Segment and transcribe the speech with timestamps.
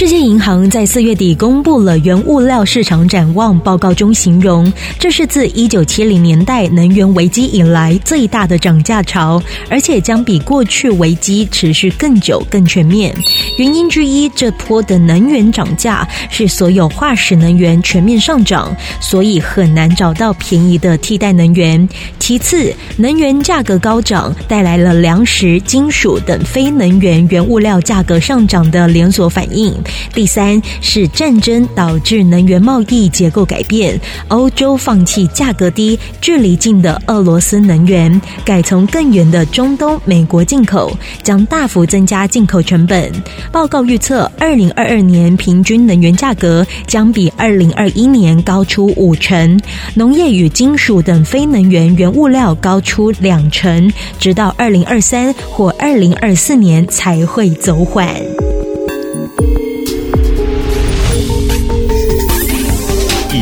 [0.00, 13.14] 世界银行在四月底公布了原物料市场展望报告中，形容这是自一九七零年代能源危机以来最大的涨价潮，而且将比过去危机持续更久、更全面。
[13.58, 21.86] 原因之一，这波的能源涨价是所有化石能源全面上涨，所以很难找到便宜的替代能源。
[22.18, 29.74] 其次，能源价格高涨带来了粮食、金属等非能源原物料价格上涨的连锁反应。
[30.14, 43.10] 第三是战争导致能源贸易结构改变，欧洲放弃价格低、距离近的俄罗斯能源，改从更远的中东、美国进口，将大幅增加进口成本。
[43.52, 49.60] 报告预测，二零二二年平均能源价格将比二零二一年高出五成，
[49.94, 58.49] 农业与金属等非能源原物料高出两成，直到二零二三或二零二四年才会走缓。